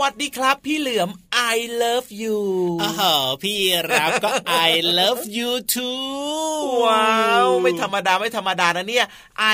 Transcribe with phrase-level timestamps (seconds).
[0.00, 1.08] วัสดีครับ พี่เหลือม
[1.54, 2.38] I love you
[2.82, 3.56] อ๋อพี่
[3.92, 4.30] รับก็
[4.68, 5.98] I love you too
[6.84, 9.06] ว้าว ไม่ธรรมดาไม่ธรรมดานะเนี่ย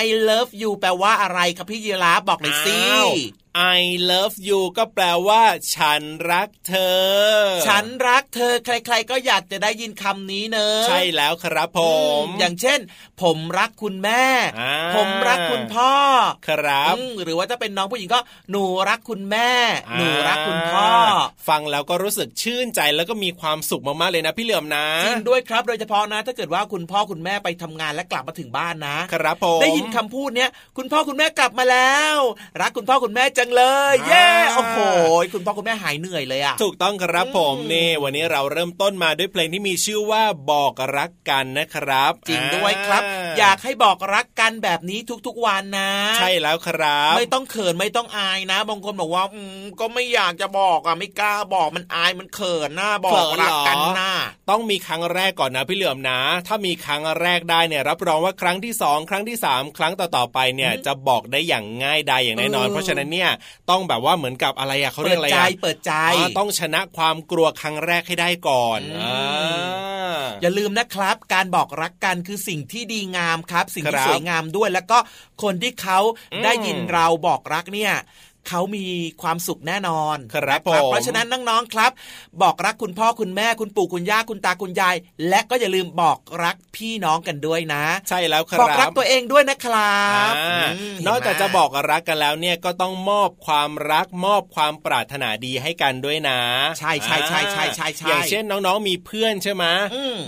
[0.03, 2.79] I love you แปลว่าอะไรครับพี่ยีราฟบอกหน่อยสิ
[3.55, 5.43] I love you ก็แปลว่า
[5.77, 7.01] ฉันรักเธอ
[7.67, 11.81] ฉันรักเธอ ใคร ๆ ก็อยากจะได้ยินคำนี้เนอะ ใช่แล้วครับผ
[12.23, 12.81] ม อย่างเช่น
[13.23, 14.25] ผมรักคุณแม่
[14.97, 15.95] ผมรักคุณพ่อ
[16.49, 19.51] ครับ หรือว่าถ้าเป็นน้องผู้หญิงก็ หนูรักคุณแม่
[19.97, 20.91] หนูรักคุณพ่อ
[21.49, 32.17] ฟังแล้วก็รู้สึกชื่นใจแล้วก็มีความสุขมากๆเลยนะพี่เหลือมนะจริงด้วยครับโดยเฉพาะนะ ถ้าเกิดว่าคุณพ่อคุณแม่ไปทำงานและกลับมาถึงบ้านนะ ครับผม ได้ยินคำพูดเนี้ยคุณพ่อคุณแม่กลับมาแล้ว
[32.61, 34.79] รักคุณพ่อคุณแม่จังเลย เย้โอ้โห
[35.35, 43.03] คุณพ่อคุณแม่หายเหนื่อยเลยอะถูกต้องครับผมนี่วันนี้เราเริ่มต้นมาด้วยเพลงที่มีชื่อว่าบอกรักกันนะครับ จริงด้วยครับ
[43.39, 54.13] อยากให้บอกรักกันแบบนี้ทุกๆวันนะ ใช่แล้วครับ ไม่ต้องเขินไม่ต้องอายนะบางคนบอกว่าอืมก็ไม่อยากจะบอกอะไม่กล้าบอกมันอายมันเขินหน้าบอกรักกันหน้า
[54.51, 63.30] ต้องมีครั้งแรกก่อนนะพี่เหลือมนะ ถ้ามีครั้งแรกได้เนี่ยรับรองว่าครั้งที่สองครั้งที่สามครั้งต่อๆไปเนี่ยจะบอกได้อย่างง่ายดายอย่างแน่นอน เพราะฉะนั้นเนี่ย
[63.71, 65.93] ต้องแบบว่าเหมือนกับอะไรอะเขาเรียกอะไรอะเปิดใจ
[66.39, 68.81] ต้องชนะความกลัวครั้งแรกให้ได้ก่อน
[70.43, 74.99] อย่าลืมนะครับ การบอกรักกันคือสิ่งที่ดีงามครับ สิ่งที่สวยงามด้วย แล้วก็
[75.43, 75.99] คนที่เขา
[76.45, 77.93] ได้ยินเราบอกรักเนี่ย
[78.49, 78.87] เขามี
[79.23, 81.91] ความสุขแน่นอนครับผมเพราะฉะนั้นน้องๆครับ
[82.43, 84.97] บอกรักคุณพ่อคุณแม่คุณปู่คุณย่าคุณตาคุณยาย
[85.29, 90.33] และก็อย่าลืมบอกรักพี่น้องกันด้วยนะ ใช่แล้วครับบอกรักตัวเองด้วยนะครับ
[91.07, 96.41] นอกจากจะบอกรักกันแล้วเนี่ยก็ต้องมอบความรักมอบความปรารถนาดีให้กันด้วยนะ
[96.79, 99.65] ใช่ใช่ใช่ใช่ใช่ใช่อย่างเช่นน้องๆมีเพื่อนใช่ไหม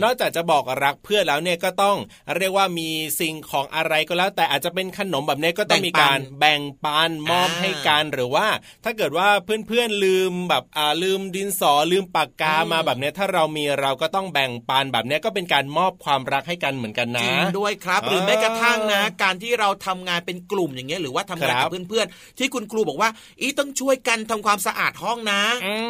[0.03, 1.97] นอกจากจะบอกรักเพื่อนแล้วเนี่ยก็ต้อง
[2.37, 2.89] เรียกว่ามี
[3.21, 8.47] สิ่งของอะไรก็แล้ว แต่อาจจะเป็นขนมแบบนี้ก็ต้องมีการแบ่งปันมอบให้กันหรือว่า
[8.85, 23.11] ถ้าเกิดว่าเพื่อนๆลืมแบบอ่าลืมดินสอลืมปากกามาแบบนี้ถ้าเรามีเราก็ต้องแบ่งปันแบบนี้ก็เป็นการมอบความรักให้กันเหมือนกันนะจริงด้วยครับ หรือแม้กระทั่งนะ การที่เราทำงานเป็นกลุ่มอย่างเงี้ยหรือว่าทำงานกับเพื่อนๆที่คุณครูบอกว่า
[23.41, 25.43] อีต้องช่วยกันทำความสะอาดห้องนะ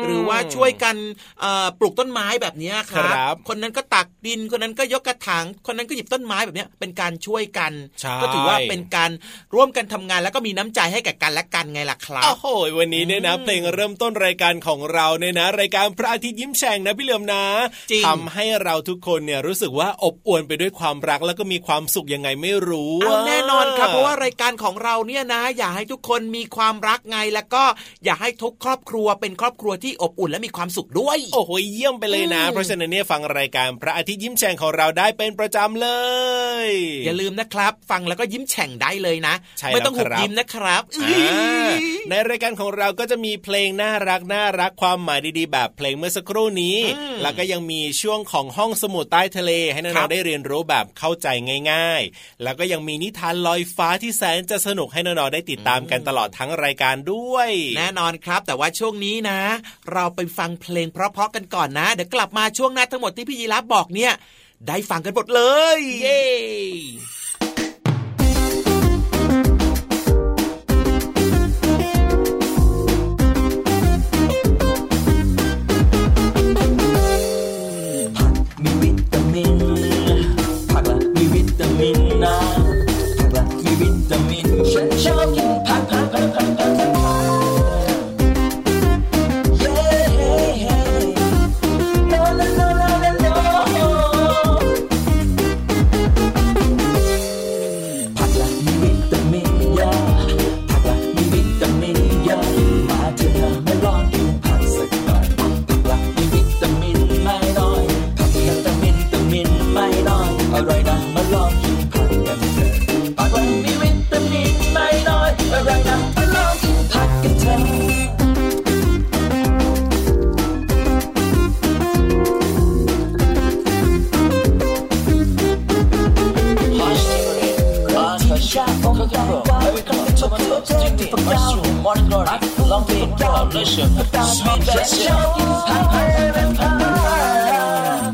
[0.04, 0.96] หรือว่าช่วยกัน
[1.78, 7.72] ปลูกต้นไม้แบบนี้ครับคนนั้นก็ตักดินคนนั้นก็ยกกระถางคนนั้นก็หยิบต้นไม้แบบนี้เป็นการช่วยกัน
[8.22, 9.10] ก็ถือว่าเป็นการ
[9.54, 12.46] ร่วมกันทำงานแล้วก็มีน้ำใจให้แก่กันและกันไงล่ะครับโอ้โห
[12.78, 17.44] วันนี้เนี่ยนะเพลงเริ่มต้นรายการของเราเนี่ยนะ รายการพระอาทิตย์ยิ้มแฉ่งนะพี่เหลือมนะ
[18.06, 27.64] ทำให้เราทุกคนเนี่ยรู้สึกว่าอบอวลไปด้วยความรักแล้วก็มีความสุขยังไงไม่รู้เอาแน่นอนครับเพราะว่ารายการของเราเนี่ยนะ อยากให้ทุกคนมีความรักไงแล้วก็
[28.04, 35.88] อยากให้ทุกครอบครัวเป็นครอบครัวที่อบอุ่นและมีความสุขด้วย โอ้โหเยี่ยมไปเลยนะ เพราะฉะนั้นเนี่ยฟังรายการพระอาทิตย์ยิ้มแฉ่งของเราได้เป็นประจำเล
[36.66, 36.68] ย
[37.04, 39.34] อย่าลืมนะครับ ฟังแล้วก็ยิ้มแฉ่งได้เลยนะ
[39.72, 40.82] ไม่ต้องหุบยิ้มนะครับ
[42.10, 46.78] ในรายการของเราก็จะมีเพลงน่ารักน่ารักความหมายดีๆ แบบเพลงเมื่อสักครู่นี้
[47.22, 51.26] แล้วก็ยังมีช่วงของห้องสมุดใต้ทะเล ให้น้องๆได้เรียนรู้แบบเข้าใจ
[51.70, 59.40] ง่าย ๆ แล้วก็ยังมีนิทานลอยฟ้าที่แสนจะสนุกให้น้องๆได้ติดตามกันตลอดทั้งรายการด้วย แน่นอนครับ แต่ว่าช่วงนี้นะ
[59.92, 64.12] เราไปฟังเพลงเพราะๆกันก่อนนะเดี๋ยวกลับมาช่วงหน้าทั้งหมดที่พี่ยีรับบอกเนี่ย
[64.66, 65.42] ได้ฟังกันหมดเล
[65.76, 66.20] ย เย้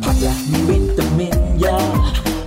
[0.04, 1.86] ผักละมีวิตามินเยอะ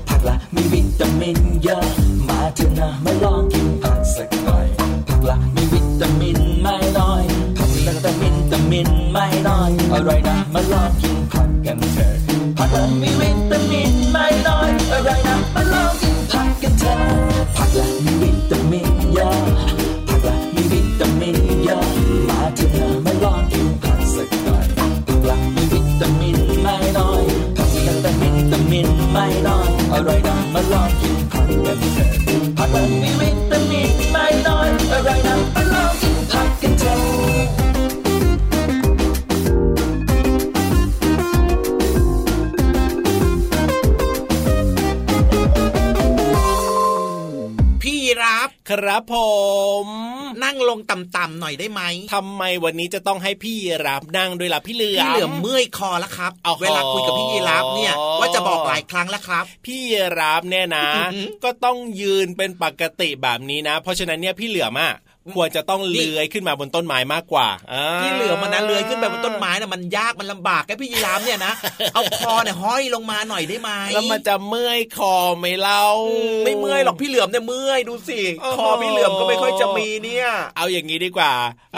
[0.08, 1.84] ผักละมีวิตามินเยอะ
[2.28, 4.68] มาเถอะนะมาลองกินผักสักหน่อย
[5.08, 7.24] ผักละมีวิตามินไม่น้อย
[7.58, 12.11] ผักละวิตามินวิตามินไม่น้อยอร่อยนะมาลองกินผักกันเถอะ
[12.72, 17.00] เมมีวิตามินไม่น้อยอะไรนะมาลองกินผักกันเถอะ
[17.56, 19.40] ผักละมีวิตามินเยอะ
[20.08, 21.86] ผักละมีวิตามินเยอะ
[22.30, 24.88] มาเถอะนะมาลองกินผักสักหน่อยผั
[25.18, 27.24] กและมีวิตามินไม่น้อย
[27.58, 32.10] ผักและแต่วิตามินไม่น้อยอะไรนะมาลองกินผักกันเถอะ
[32.58, 36.18] ผักละมีวิตามินไม่น้อยอะไรนะมาลองกิน
[48.72, 49.16] ครับผ
[49.84, 49.86] ม
[50.44, 51.82] นั่งลงต่ำๆหน่อยได้ไหม
[52.14, 60.88] ทำไมวันนี้จะต้องให้พี่ยีรับนั่งด้วยล่ะพี่เหลือพี่เหลือเมื่อยคอแล้วครับเอาเวลาคุยกับพี่ยีรับเนี่ยว่าจะบอกหลายครั้งแล้วครับ พี่ยีรับเนี่ยนะ
[61.44, 64.96] ก็ต้องยืนเป็นปกติแบบนี้นะ เพราะฉะนั้นเนี่ยพี่เหลือมาก
[65.36, 67.48] ควรจะต้องเลื้อยขึ้นมาบนต้นไม้มากกว่า
[68.02, 71.54] ที่เหลือมันนะเลื้อยขึ้นไปบนต้นไม้น่ะมันยากมันลำบากแค่พี่ยีรามเนี่ยนะ
[71.94, 75.86] เอาคอเนี่ยห้อยลงมาหน่อยได้ไหมแล้วมันจะเมื่อยคอไหมเล่า
[76.46, 78.20] ไม่เมื่อยหรอกพี่เหลือมเนี่ยเมื่อยดูสิ
[78.58, 80.28] คอพี่เหลือมก็ไม่ค่อยจะมีเนี่ย
[80.58, 81.34] เอาอย่างนี้ดีกว่า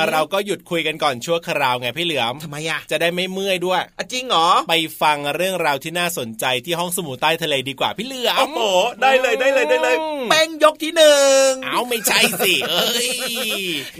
[0.09, 3.81] เราก็หยุดคุยกันก่อนชั่วคราวไงพี่เหลือมทำไมอะจะได้ไม่เมื่อยด้วย
[4.11, 8.61] จริงเหรอไปฟังเรื่องราวที่น่าสนใจที่ห้องสมุดใต้ทะเลดีกว่าพี่เหลือมโอ้โห
[9.01, 9.97] ได้เลยได้เลยได้เลย
[10.29, 13.09] แป้งยกที่หนึ่งเอาไม่ใช่สิเอ้ย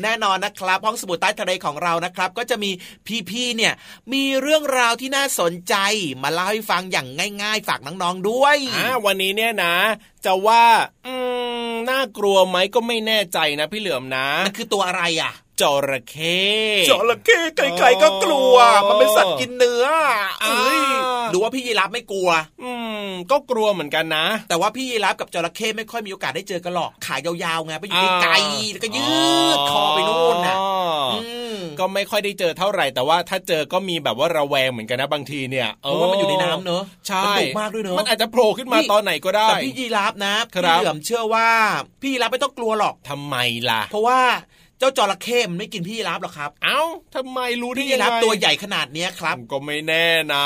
[0.03, 2.71] แน่นอนนะครับ ห้องสมุดใต้ทะเลของเรานะครับ ก็จะมี
[3.29, 3.73] พี่ๆเนี่ย
[4.13, 5.75] มีเรื่องราวที่น่าสนใจ
[6.23, 7.07] มาเล่าให้ฟังอย่าง
[7.43, 9.75] ง่าย ๆ ฝากน้องๆด้วยอ่าวันนี้เนี่ยนะ
[10.25, 10.63] จะว่า
[11.07, 11.15] อื
[11.69, 16.41] มน่ากลัวไหมก็ไม่แน่ใจนะพี่เหลือมนะมันคือตัวอะไรอะ จระเข้
[16.89, 17.39] จระเข้
[17.77, 18.55] ใครๆก็กลัว
[18.87, 19.85] มันเป็นสัตว์กินเนื้อ
[20.41, 20.79] เอ้ย
[21.29, 22.29] หรือว่าพี่ยีรับไม่กลัว
[22.63, 22.71] อื
[23.05, 29.03] ม ก็กลัวเหมือนกันนะ แต่ว่าพี่ยีรับกับจระเข้ไม่ค่อยมีโอกาสได้เจอกันหรอก ขายาวๆไงไปอยู่ไกลๆแล้วก็ยื
[29.57, 30.55] ดคอไปนู่นน่ะ
[31.79, 41.49] ก็ไม่ค่อยได้เจอเท่าไหร่ แต่ว่าถ้าเจอก็มีแบบว่าระแวงเหมือนกันนะบางทีเนี่ยเพราะว่ามันอยู่ในน้ำเนอะใช่มันตุกมากด้วยเนอะมันอาจจะโผล่ขึ้นมาตอนไหนก็ได้แต่พี่ยีรับนะพี่เหลือมเชื่อว่า
[42.01, 43.35] พี่ยีรับไม่ต้องกลัวหรอกทำไม
[43.69, 44.19] ล่ะ เพราะว่า
[44.83, 46.81] จ้าจระเข้มันไม่กินพี่รับหรอกครับ เอ้า
[47.15, 50.45] ทำไมรู้ที่รับตัวใหญ่ขนาดเนี้ยครับ ก็ไม่แน่นะ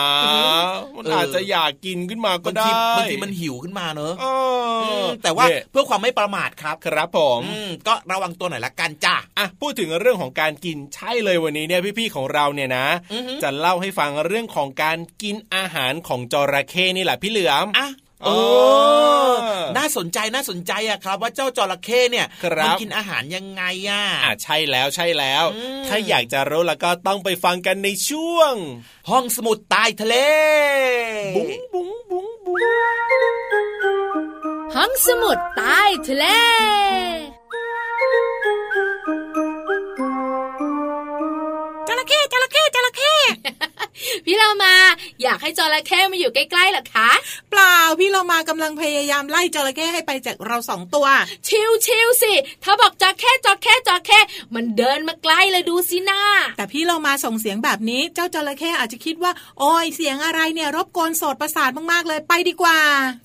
[0.95, 4.13] มันอาจจะอยากกินขึ้นมาก็ได้บางทีมันหิวขึ้นมาเนอะ
[5.23, 7.41] แต่ว่าเพื่อความไม่ประมาทครับ ครับผม
[7.87, 12.87] ก็ระวังตัวหน่อยละกันจ้าอะพูดถึงเรื่องของการกินใช่เลยวันนี้เนี่ยพี่ๆของเราเนี่ยนะ
[13.43, 17.89] จะเล่าให้ฟังเรื่องของการกินอาหารของจระเข้นี่แหละพี่เหลือมอะ
[18.23, 18.35] โอ้
[19.77, 22.27] น่าสนใจน่าสนใจอะครับ ว่าเจ้าจระเข้เนี่ย
[22.63, 25.43] มันกินอาหารยังไงอะอะใช่แล้วใช่แล้ว
[25.87, 28.53] ถ้าอยากจะรู้แล้วก็ต้องไปฟังกันในช่วง
[29.09, 30.15] ห้องสมุดใต้ทะเล
[31.35, 32.57] บุ้งบุ้งบุ้งบุ้ง
[34.75, 36.25] ห้องสมุดใต้ทะเล
[41.87, 43.06] จระเข้จระเข้จระเข้
[44.25, 44.73] พี่เรามา
[45.23, 47.09] อยากให้จระเข้มาอยู่ใกล้ๆหรอคะ
[47.51, 51.07] เปล่าพี่เรามากำลังพยายามไล่จระเข้ให้ไปจากเราสองตัว
[51.47, 54.19] ชิวชิวสิถ้าบอกจระเข้จระเข้จระเข้
[54.53, 56.21] มันเดินมาใกล้เลยดูสิหน้า
[56.57, 62.79] แต่พี่เรามาส่งเสียงแบบนี้เจ้าจระเข้อาจจะคิดว่า โอ้ยเสียงอะไรเนี่ยรบกวนโสดประสาทมากๆเลยไปดีกว่า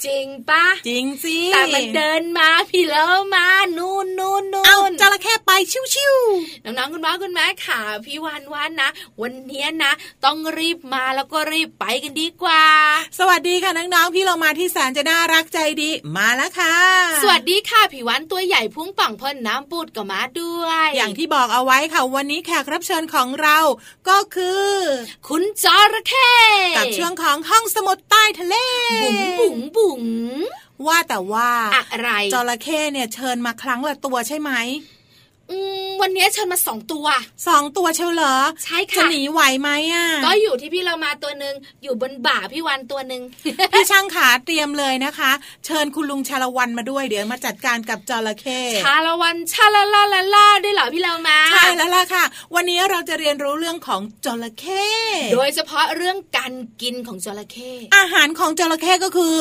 [0.06, 3.47] จริงปะจริงสิแต่มันเดินมาพี่เรามา
[3.78, 6.16] นู่นนู่นนู่เอาจระเข้ไปชิว
[6.64, 8.88] น้องๆคุณพ่อคุณแม่ค่ะพี่วานวานนะ
[9.21, 9.91] วันนี้นะ
[10.25, 16.76] ต้องรีบมาแล้วก็รีบไปกันดีกว่าๆสวัสดีค่ะน้องๆพี่เรามาที่แสนจะน่ารักใจดีมาแล้วค่ะ
[17.22, 23.58] สวัสดีค่ะพี่วันตัวใหญ่พุ่งป่องพ่นน้ำปูดกับมาด้วย อย่างที่บอกเอาไว้ค่ะวันนี้แขกรับเชิญของเรา
[24.08, 24.68] ก็คือ
[25.28, 26.32] คุณจระเข้
[26.76, 28.54] กับช่วงของห้องสมุดใต้ทะเล
[29.02, 30.02] บุ๋งบุ๋งบุ๋ง
[30.87, 35.00] ว่าแต่ว่าอะไรจระเข้เนี่ยเชิญมาครั้งละตัวใช่ไหมอืม
[36.02, 37.06] วันนี้เชิญมาสองตัว
[37.49, 43.23] สองตัวเชียวเหรอ ใช่จะค่ะหนีไหวไหมอะ ก็อยู่ที่พี่เรามาตัวหนึ่งอยู่บนบ่าพี่วันตัวหนึ่ง
[43.73, 45.32] พี่ช่างขาเตรียมเลยนะคะ
[45.66, 54.85] เชิญคุณลุงชาละวันมาด้วยเดี๋ยวมาจัดการกับจระเข้ชาละวันชาลาลาลาลาด้วยเหรอพี่เรามาใช่แล้วล่ะค่ะ วันนี้เราจะเรียนรู้เรื่องของจระเข้
[55.35, 59.37] โดยเฉพาะเรื่องการกินของจระเข้อาหารของจระเข้ก็คือ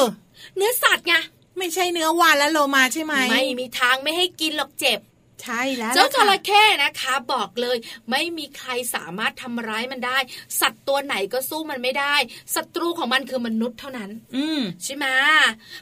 [0.56, 1.16] เนื้อสัตว์ไง
[1.58, 5.00] ไม่ใช่เนื้อวานและโลมาใช่ไหมไม่มีทางไม่ให้กินหรอกเจ็บ
[5.42, 7.78] ใช่แล้วเจ้าล่ะจค่ะระเข้นะคะ บอกเลย
[8.12, 10.18] ไม่มีใครสามารถทำร้ายมันได้
[10.62, 12.16] สัตว์ตัวไหนก็สู้มันไม่ได้
[12.56, 15.06] ศัตรูของมันคือมนุษย์เท่านั้น อืมใช่ไหม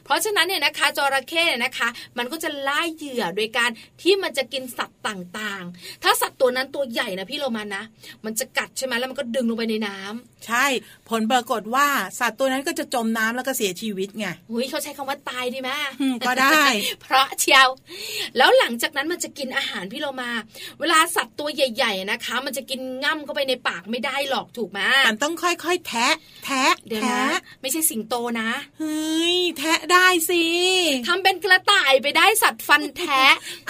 [0.04, 1.88] เพราะฉะนั้นเนี่ยนะคะจระเข้เนี่ยนะคะ
[2.18, 3.70] มันก็จะล่าเหยื่อโดยการ
[4.02, 7.84] ที่มันจะกินสัตว์ต่างๆ ถ้าสัตว์ตัวนั้นตัวใหญ่นะพี่โรมันนะ
[8.24, 10.64] มันจะกัดใช่ไหมแล้วมันก็ดึงลงไปในน้ำ ใช่
[11.10, 11.88] ผลปรากฏว่า
[12.20, 15.70] สัตว์ตัวนั้นก็จะจมน้ำแล้วก็เสียชีวิตไงอุ้ยเขาใช้คำว่าตายดีไหม
[16.00, 16.62] อืมก็ได้
[17.02, 17.68] เพราะเชียว
[18.36, 20.30] แล้วหลังจากนั้นมันจะกินอาหารพี่โรมา
[20.80, 30.44] เวลาสัตว์ตัวใหญ่ๆนะคะ มันจะกินง่ำเข้าไปในปากไม่ได้หรอกถูกไหมมันต้องค่อยๆแทะ แทะเดี๋ยวแทะนะไม่ใช่สิงโตนะเฮ้ยแทะได้สิ
[31.06, 33.20] ทำเป็นกระต่ายไปได้สัตว์ฟันแท้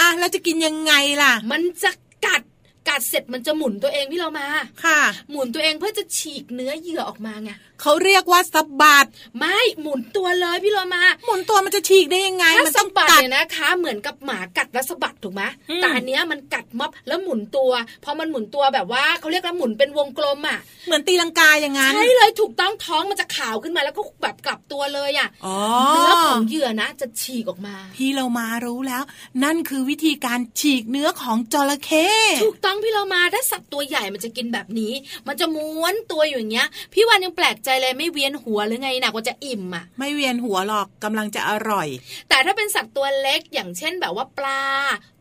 [0.01, 1.91] อะแล้วจะกินยังไงล่ะ มันจะ
[2.27, 2.43] กัด
[2.91, 4.47] กัดเสร็จมันจะหมุนตัวเองพี่เรามา
[4.85, 9.07] ค่ะ หมุนตัวเองเพื่อจะฉีกเนื้อเหยื่อออกมาไง เขาเรียกว่าสะบัด
[9.39, 17.71] ไม่หมุนตัวเลยพี่เรามาหมุนตัวมันจะฉีกได้ยังไงถ้ามันสะต้องบัดกัดเนี่ยนะคะ เหมือนกับหมากัดแล้วสะบัดถูกไหมอืมแต่อันเนี้ยมันกัดม็อบแล้วหมุนตัว
[18.05, 25.59] พอมันหมุนตัวแบบว่าเขาเรียกว่าหมุนเป็นวงกลมอะ เหมือนตีลังกาอย่างนั้นใช่เลยถูกต้องท้องมันจะขาวขึ้นมาแล้วก็แบบกลับตัวเลยอะอ๋อ
[25.95, 29.03] เนื้อของเหยื่อนะ จะฉีกออกมา พี่เรามารู้แล้ว
[29.45, 32.07] นั่นคือวิธีการฉีกเนื้อของจระเข้
[32.45, 34.93] ถูกต้องพี่เรามาถ้าสัตว์ตัวใหญ่มันจะกินแบบนี้
[35.27, 41.89] มันจะม้วนตัวอยู่อย่างเงี้ยพี่วันยังแปลกใจเลยไม่เวียนหัวหรือไงนะกว่าจะอิ่มอะ ไม่เวียนหัวหรอกกำลังจะอร่อย
[42.29, 44.63] แต่ถ้าเป็นสัตว์ตัวเล็กอย่างเช่นแบบว่าปลา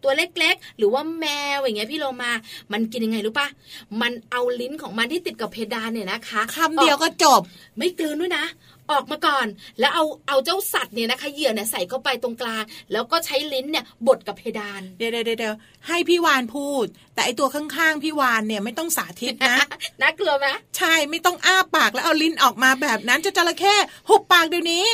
[0.03, 1.25] ตัวเล็กๆ หรือว่าแม
[1.57, 2.31] วอย่างเงี้ยพี่โลมา
[2.71, 3.47] มันกินยังไงรู้ปะ
[4.01, 7.41] มันเอาลิ้นของมันที่ติดกับเพดานเนี่ยนะคะคำเดียวก็จบ
[7.77, 8.45] ไม่กลืนด้วยนะ
[8.91, 9.47] ออกมาก่อน
[9.79, 15.55] แล้วเอาเอาเจ้าสัตว์เนี่ยนะคะเหยื่อเนี่ยใส่เข้าไปตรงกลาง แล้วก็ใช้ลิ้นเนี่ยบดกับเพดานเดี๋ยวเดี๋ยวเดี๋ยว
[15.87, 19.57] ให้พี่วานพูด แต่ไอตัวข้างๆพี่วานเนี่ยไม่ต้องสาธิตนะ
[20.01, 23.75] น่ากลัวไหมใช่ไม่ต้องอ้าปากแล้วเอาลิ้นออกมาแบบนั้นเจะจระเข้
[24.09, 24.85] หุบปากเดี๋ยวนี้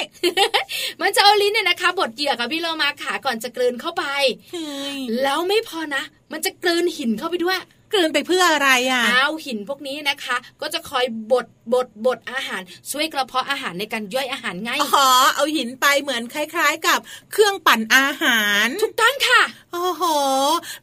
[1.01, 4.03] มันจะเอาลิ้นเนี่ยนะคะบดเหยื่อกับพี่โลมาขาก่อนจะกลืนเข้าไป
[4.51, 7.59] เฮ้ยแล้วไม่พอนะ มันจะกลืนหินเข้าไปด้วย
[7.95, 12.61] กลืนไปเพื่ออะไรอะเอาหินพวกนี้นะคะ ก็จะคอยบดบดบดอาหาร
[12.91, 16.99] ช่วยกระเพาะอาหารในการย่อยอาหารไงอ๋อเอาหินไปเหมือนคล้าย ๆ กับ
[17.31, 19.41] เครื่องปั่นอาหารถูกต้องค่ะ
[19.73, 20.03] โอ้โห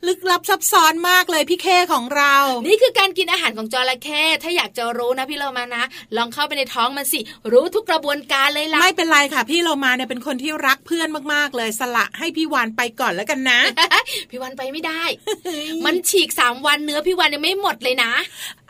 [0.07, 2.35] ลึกลับซับซ้อนมากเลยพี่เคของเรา
[2.67, 5.85] นี่คือการกินอาหารของจระเข้ถ้าอยากจะรู้นะพี่เรามานะ
[6.17, 7.21] ลองเข้าไปในท้องมันสิ
[7.53, 13.61] รู้ทุกกระบวนการเลยล่ะ ไม่เป็นไรค่ะ พี่เรามาเนี่ยเป็นคนที่รักเพื่อนมากๆเลย สละให้พี่วานไปก่อนแล้วกันนะ
[14.31, 15.03] พี่วันไปไม่ได้
[15.85, 18.13] มันฉีกสามวันเนื้อพี่วันยังไม่หมดเลยนะ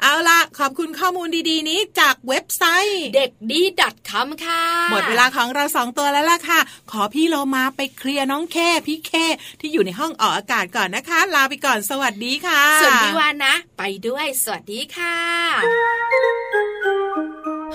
[0.03, 6.61] เอาล่ะ ขอบคุณข้อมูลดีๆ นี้จากเว็บไซต์เด็กดีดัดคำค่ะ หมดเวลาของเราสองตัวแล้วล่ะค่ะ
[6.91, 9.27] ขอพี่โลมาไปเคลียร์น้องแค่พี่แค่
[9.61, 15.17] ที่อยู่ในห้องออกอากาศก่อนนะคะ ลาไปก่อนสวัสดีค่ะ ส่วนพี่วานนะ ไปด้วยสวัสดีค่ะ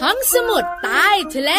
[0.02, 1.52] ห้องสมุดใต้ทะเล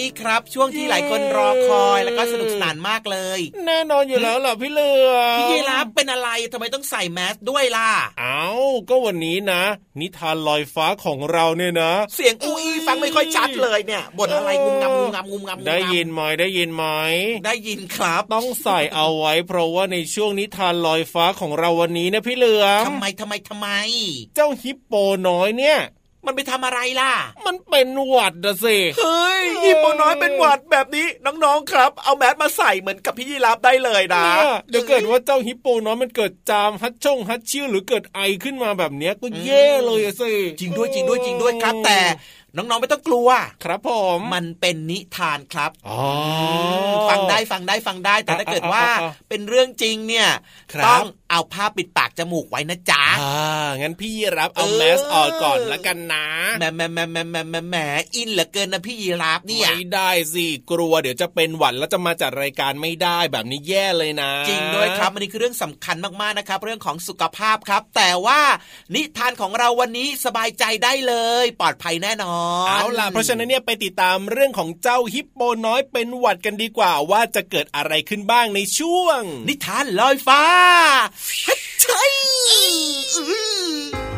[0.00, 8.48] นี้ครับ ช่วงที่หลายคนรอคอยแล้วก็สนุกสนานมากเลย แน่นอนอยู่แล้วเหรอพี่เหลือมพี่ยีรับเป็นอะไรทำไมต้องใส่แมสด้วยล่ะ เอา
[8.88, 9.62] ก็วันนี้นะ
[10.00, 16.84] นิทานลอยฟ้าของเราเนี่ยนะ เสียงอูอีฟังไม่ค่อยชัดเลยเนี่ยบทอะไรงุมงำงุมงำงุมงำงุมงำได้ยินไหมได้ยินไหม
[17.46, 23.68] ได้ยินครับ ต้องใส่เอาไว้ เพราะว่าในช่วงนิทานลอยฟ้าของเราวันนี้นะพี่เหลือมทำไมทำไมทำไม
[24.34, 24.92] เจ้าฮิปโป
[25.28, 25.78] น้อยเนี่ย
[26.26, 27.12] มันไปทำอะไรล่ะ
[27.46, 31.06] มันเป็นหวัดนะสิ เฮ้ยฮิปโปน้อยเป็นหวัดแบบนี้
[31.44, 41.98] น้องๆครับ เอาแมสมาใส่เหมือนกับพี่ยีรับได้เลยนะเนี่ยเดี๋ยวเกิดว่าเจ้าฮิปโปน้อยมันเกิดจามฮัดช่งฮัดชิ่วหรือเกิดไอขึ้นมาแบบเนี้ยก็แย่เลยอะสิ จริงด้วยจริงด้วยจริงด้วยครับแต่
[42.56, 43.28] น้องๆไม่ต้องกลัว
[43.64, 46.00] ครับผม มันเป็นนิทานครับอ๋อ
[47.10, 50.28] ฟังได้ฟังได้ฟังได้ แต่ถ้าเกิดว่าอะอะอะเป็นเรื่องจริงเนี่ย
[50.72, 56.26] ครับต้องเอาผ้าปิดปากจมูกไว้นะจ๊ะอ่างั้นพี่รับเอาเออแมสออกก่อนละกันนะ
[56.58, 57.76] แหมแหมแหมแหมแหมแหมแหม
[58.14, 68.40] อินเหลือเกินนะพี่ยีราฟเนี่ยไม่ได้สิกลัวเดี๋ยวจะเป็นหวัดแล้วจะมาจัดรายการไม่ได้แบบนี้แย่เลยนะ จริงด้วยครับอันนี้คือเรื่องสำคัญมากๆนะครับ เรื่องของสุขภาพครับ แต่ว่า
[68.94, 80.42] นิทานของเราวันนี้สบายใจได้เลย ปลอดภัยแน่นอนเอาล่ะเพราะฉะนั้นเนี่ยไปติดตามเรื่องของเจ้าฮิปโปน้อยเป็นหวัดกันดีกว่าว่าจะเกิดอะไรขึ้นบ้างในช่วง นิทานลอยฟ้า
[81.46, 82.02] ฮัทใช่
[83.16, 84.10] อื้อ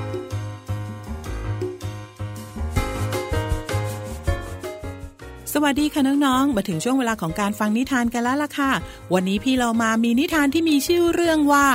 [5.53, 8.71] สวัสดีค่ะน้องๆ มาถึงช่วงเวลาของการฟังนิทานกันแล้วล่ะค่ะ
[9.15, 11.67] วันนี้พี่เรามามีนิทานที่มีชื่อเรื่องว่า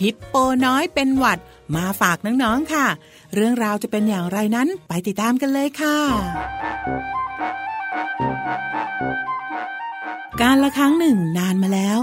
[0.00, 0.34] ฮิปโป
[0.66, 1.38] น้อยเป็นหวัด
[1.74, 2.86] มาฝากน้องๆค่ะ
[3.34, 5.98] เรื่องราวจะเป็นอย่างไรนั้นไปติดตามกันเลยค่ะ
[10.40, 11.98] การละครั้งหนึ่งนานมาแล้ว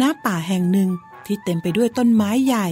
[0.00, 0.90] ณ ป่าแห่งหนึ่ง
[1.26, 2.68] ที่เต็มไปด้วยต้นไม้ใหญ่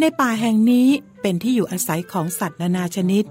[0.00, 0.88] ในป่าแห่งนี้
[1.22, 3.24] เป็นที่อยู่อาศัยของสัตว์นานาชนิด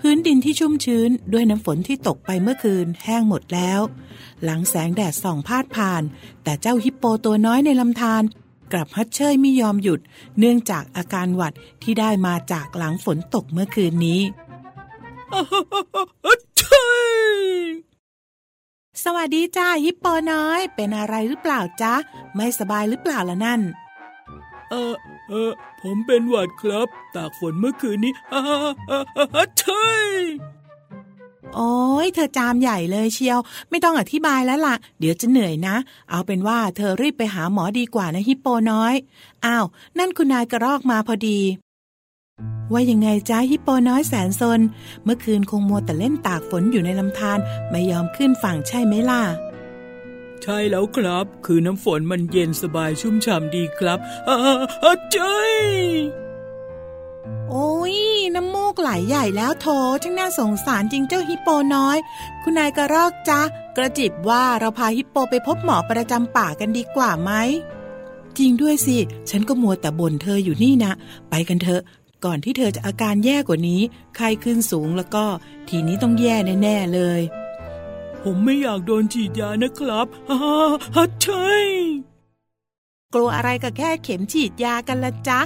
[0.00, 3.80] พื้นดินที่ชุ่มชื้นด้วยน้ำฝนที่ตกไปเมื่อคืนแห้งหมดแล้ว
[4.44, 6.02] หลังแสงแดดส่องพาดผ่าน
[6.44, 8.22] แต่เจ้าฮิปโปตัวน้อยในลำธาร
[8.76, 10.00] กลับฮัดเชยไม่ยอมหยุด
[10.38, 14.20] เนื่องจากอาการหวัดที่ได้มาจากหลังฝนตกเมื่อคืนนี้
[19.04, 21.94] สวัสดีจ้าฮิปโปน้อย เป็นอะไรหรือเปล่าจ๊ะ
[22.36, 23.60] ไม่สบายหรือเปล่าล่ะนั่น
[24.70, 24.94] เออ
[25.28, 25.50] เออ
[25.82, 28.42] ผมเป็นหวัดครับ ตากฝนเมื่อคืนนี้อ่า
[28.90, 29.88] อ่าอ่าใช่
[31.54, 31.72] โอ้
[32.04, 33.38] ยเธอจามใหญ่เลยเชียว
[33.70, 35.76] ไม่ต้องอธิบายแล้วละ่ะ เดี๋ยวจะเหนื่อยนะ
[36.10, 38.94] เอาเป็นว่าเธอรีบไปหาหมอดีกว่านะฮิปโปน้อย
[39.46, 39.64] อ้าว
[39.98, 41.40] นั่นคุณนายกระรอกมาพอดี
[42.72, 44.60] ว่ายังไงจ้าฮิปโปน้อยแสนซน
[45.04, 47.38] เมื่อคืนคงมัวแต่เล่นตากฝนอยู่ในลำธาร
[47.70, 49.22] ไม่ยอมขึ้นฝั่งใช่ไหมล่ะ
[50.42, 54.36] ใช่แล้วครับ คือน้ำฝนมันเย็นสบายชุ่มฉ่ำดีครับอา
[54.84, 55.18] อาใจ
[55.50, 56.23] ย
[57.50, 57.96] โอ้ย
[58.34, 59.66] น้ำมูกไหลใหญ่แล้วโถ
[60.02, 61.98] ช่างน่าสงสารจริงเจ้าฮิปโปน้อย
[62.42, 63.40] คุณนายกระรอกจ๊ะ
[63.76, 67.32] กระจิบว่าเราพาฮิปโปไปพบหมอประจำป่ากันดีกว่าไหม
[68.38, 68.96] จริงด้วยสิ
[69.30, 70.92] ฉันก็มัวแต่บ่นเธออยู่นี่นะ
[71.30, 71.82] ไปกันเถอะ
[72.24, 73.80] ก่อนที่เธอจะอาการแย่กว่านี้
[74.16, 75.24] ไข้ขึ้นสูงแล้วก็
[75.68, 77.20] ทีนี้ต้องแย่แน่ๆเลย
[78.22, 80.38] ผมไม่อยากโดนฉีดยานะครับอา
[80.94, 81.48] อาใช่
[83.14, 85.40] กลัวอะไรก็แค่เข็มฉีดยากันละจ๊ะ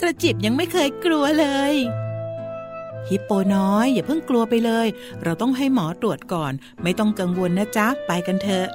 [0.00, 1.74] กระจิบยังไม่เคยกลัวเลย
[3.08, 4.86] ฮิปโปน้อยอย่าเพิ่งกลัวไปเลย
[5.22, 8.66] เราต้องให้หมอตรวจก่อน ไม่ต้องกังวลนะจ๊ะ ไปกันเถอะ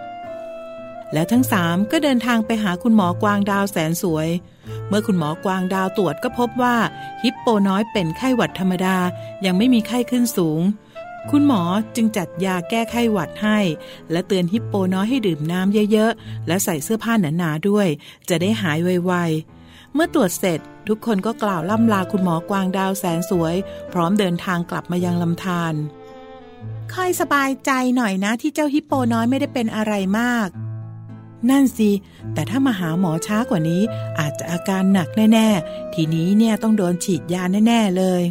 [1.13, 4.29] แล้วทั้งสามก็เดินทางไปหาคุณหมอกวางดาวแสนสวย
[4.87, 6.75] เมื่อคุณหมอกวางดาวตรวจก็พบว่า
[7.23, 8.97] ฮิปโปน้อยเป็นไข้หวัดธรรมดา
[9.45, 10.61] ยังไม่มีไข้ขึ้นสูง
[11.31, 11.61] คุณหมอ
[11.95, 13.59] จึงจัดยาแก้ไข้หวัดให้
[14.11, 17.87] และเตือนฮิปโปน้อยให้ดื่มน้ำเยอะๆ และใส่เสื้อผ้าหนาๆด้วย
[18.29, 23.55] จะได้หายไวๆ เมื่อตรวจเสร็จทุกคนก็กล่าวล่ำลาคุณหมอกวางดาวแสนสวย
[23.91, 25.73] พร้อมเดินทางกลับมายังลำธาร
[26.93, 30.49] ค่อยสบายใจหน่อยนะที่เจ้าฮิปโปน้อยไม่ได้เป็นอะไรมาก
[31.49, 31.91] นั่นสิ
[32.33, 33.81] แต่ถ้ามาหาหมอช้ากว่านี้
[34.19, 38.23] อาจจะอาการหนักแน่ ๆ ทีนี้เนี่ยต้องโดนฉีดยาแน่ ๆ เลย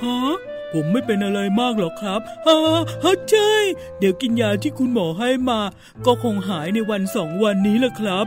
[0.00, 2.56] ฮะ ผมไม่เป็นอะไรมากหรอกครับอา
[3.04, 3.64] อาใช่ย
[3.98, 5.60] เดี๋ยวกินยาที่คุณหมอให้มา
[6.06, 8.26] ก็คงหายในวันสองวันนี้แหละครับ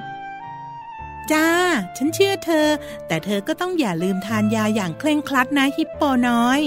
[1.31, 1.47] จ้า
[1.97, 2.67] ฉันเชื่อเธอ
[3.07, 6.61] แต่เธอก็ต้องอย่าลืมทานยาอย่างเคร่งครัดนะฮิปโปน้อย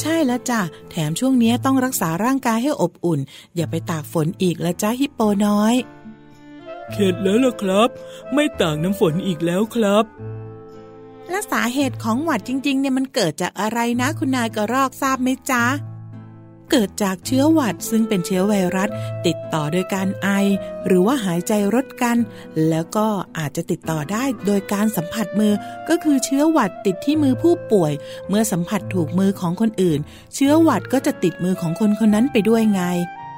[0.00, 3.20] ใช่แล้วจ้ะ แถมช่วงนี้ต้องรักษาร่างกายให้อบอุ่น
[3.56, 5.74] อย่าไปตากฝนอีกแล้วจ้าฮิปโปน้อย
[6.92, 7.88] เข็ดแล้วล่ะครับ
[8.34, 10.04] ไม่ต่างน้ำฝนอีกแล้วครับ
[11.30, 15.64] และสาเหตุของหวัดจริง ๆ เนี่ยมันเกิดจากอะไรนะคุณนายกระรอกทราบไหมจ๊ะ
[16.70, 18.88] เกิดจากเชื้อหวัดซึ่งเป็นเชื้อไวรัส
[19.26, 20.28] ติดต่อโดยการไอ
[20.86, 22.16] หรือว่าหายใจรดกัน
[22.68, 23.06] แล้วก็
[23.38, 25.52] อาจจะติดต่อได้โดยการสัมผัสมือ
[25.88, 27.92] ก็คือเชื้อหวัดติดที่มือผู้ป่วย
[28.28, 30.00] เมื่อสัมผัสถูกมือของคนอื่น
[30.34, 32.82] เชื้อหวัดก็จะติดมือของคนคนนั้นไปด้วยไง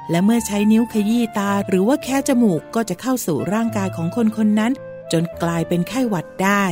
[0.09, 4.71] และเมื่อใช้นิ้วขยี้ตาหรือว่าแค่จมูกก็จะเข้าสู่ร่างกายของคนคนนั้น
[5.11, 6.63] จนกลายเป็นไข้หวัดได้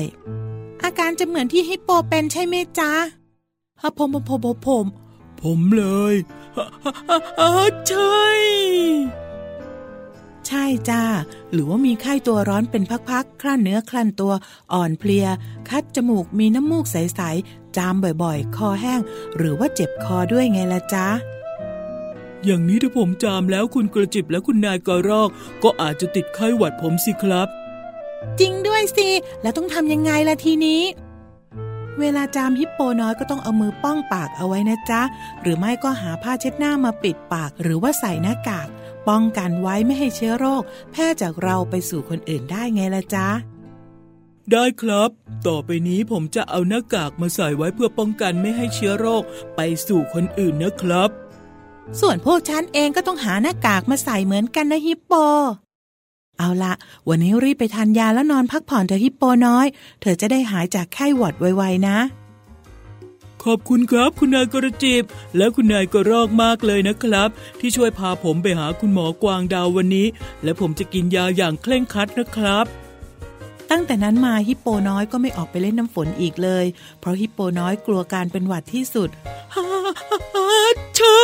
[0.88, 2.92] อาการจะเหมือนที่ฮิปโปเป็นใช่ไหมจ๊ะ
[3.82, 4.86] ฮะผมผมผมผม
[5.42, 6.16] ผมเลย
[7.90, 8.24] ใช่
[10.48, 11.04] ใช่จ้า
[11.52, 14.34] หรือว่ามีไข้ตัวร้อนเป็นพักๆ คลั่นเนื้อคลั่นตัว
[14.74, 15.28] อ่อนเพลีย
[15.70, 19.02] คัดจมูก มีน้ำมูกใสๆ จามบ่อยๆ คอแห้ง
[19.38, 21.08] หรือว่าเจ็บคอด้วยไงล่ะจ๊ะ
[22.46, 25.30] อย่างนี้ถ้าผมจามแล้วคุณกระจิบและคุณนายกระรอก
[25.64, 27.50] ก็อาจจะติดไข้หวัดผมสิครับ
[28.40, 29.10] จริงด้วยสิ
[29.42, 30.82] แล้วต้องทำยังไงล่ะทีนี้
[32.00, 35.02] เวลาจามฮิปโปน้อยก็ต้องเอามือป้องปากเอาไว้นะจ๊ะ
[35.42, 38.68] หรือไม่ก็หาผ้าเช็ดหน้ามาปิดปาก หรือว่าใส่หน้ากาก
[39.10, 43.28] ป้องกันไว้ไม่ให้เชื้อโรค แพร่จากเราไปสู่คนอื่นได้ไงล่ะจ๊ะ
[44.52, 45.10] ได้ครับ
[45.48, 49.24] ต่อไปนี้ผมจะเอาหน้ากากมาใส่ไว้เพื่อป้องกันไม่ให้เชื้อโรค
[49.56, 51.10] ไปสู่คนอื่นนะครับ
[52.00, 55.14] ส่วนพวกฉันเองก็ต้องหาหน้ากากมาใส่เหมือนกันนะฮิปโป
[56.38, 56.74] เอาละ
[57.10, 59.66] วันนี้รีบไปทานยาแล้วนอนพักผ่อนเถอะฮิปโปน้อย
[60.02, 61.98] เธอจะได้หายจากไข้หวัดไวๆนะ
[63.44, 65.04] ขอบคุณครับคุณนายกระจิบ
[65.38, 70.08] และคุณนายกระรอกมากเลยนะครับ ที่ช่วยพาผมไปหาคุณหมอกวางดาววันนี้
[70.44, 72.66] และผมจะกินยาอย่างเคร่งครัดนะครับ
[73.72, 76.66] ตั้งแต่นั้นมาฮิปโปน้อยก็ไม่ออกไปเล่นน้ำฝนอีกเลย
[77.00, 79.10] เพราะฮิปโปน้อยกลัวการเป็นหวัดที่สุด
[79.54, 79.64] ฮ่า
[80.34, 80.50] ฮ่า
[80.98, 81.18] ใช่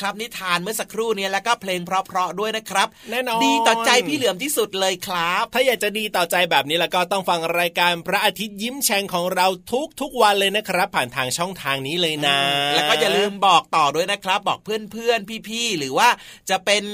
[0.00, 12.38] ครับ นิทานเมื่อสักครู่นี้แล้วก็เพลงเพราะๆด้วยนะครับ แน่นอนดีต่อใจพี่เหลือมที่สุดเลยครับ ถ้าอยากจะดีต่อใจแบบนี้แล้วก็ต้องฟังรายการพระอาทิตย์ยิ้มแฉ่งของเราทุกทุกวันเลยนะครับ ผ่านทางช่องทางนี้เลยนะ
[12.74, 16.08] แล้วก็อย่าลืมบอกต่อด้วยนะครับ บอกเพื่อนๆพี่ๆหรือว่า
[16.50, 16.84] จะเป็น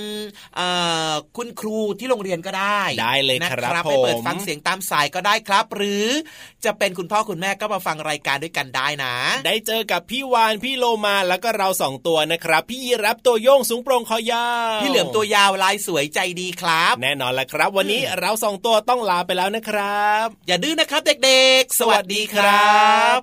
[1.36, 6.06] คุณครูที่โรงเรียนก็ได้ได้เลยครับไปเปิดฟังเสียงตามสายก็ได้ครับ หรือ
[6.64, 9.14] จะเป็นคุณพ่อคุณแม่ก็มาฟังรายการด้วยกันได้นะ
[9.46, 22.82] ได้เจอกับพี่วานพี่โลมาแล้วก็เราสองตัวนะครับพี่ยีรับตัวโยงสูงโปร่งคอยาวพี่เหลือมตัวยาวลายสวยใจดีครับ แน่นอนแหละครับ วันนี้เราสองตัวต้องลาไปแล้วนะครับ อย่าดื้อนะครับเด็กๆ สวัสดีครั
[23.16, 23.20] บ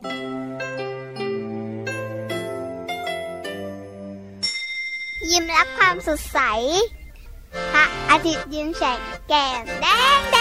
[5.32, 6.40] ยิ้มรับความสดใส
[7.74, 9.86] พระอาทิตย์ยิ้มแฉกแก้มแด
[10.18, 10.38] งแด